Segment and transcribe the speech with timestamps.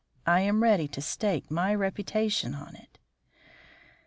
[0.25, 2.97] I am ready to stake my reputation on it."